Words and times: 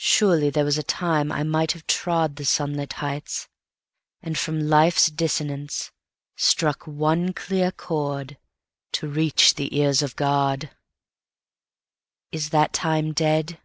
Surely 0.00 0.48
there 0.48 0.64
was 0.64 0.78
a 0.78 0.82
time 0.82 1.30
I 1.30 1.42
might 1.42 1.72
have 1.72 1.86
trodThe 1.86 2.46
sunlit 2.46 2.94
heights, 3.04 3.48
and 4.22 4.38
from 4.38 4.58
life's 4.66 5.10
dissonanceStruck 5.10 6.86
one 6.86 7.34
clear 7.34 7.70
chord 7.70 8.38
to 8.92 9.08
reach 9.08 9.56
the 9.56 9.76
ears 9.78 10.00
of 10.00 10.16
God:Is 10.16 10.72
that 12.48 12.72
tine 12.72 13.12
dead? 13.12 13.58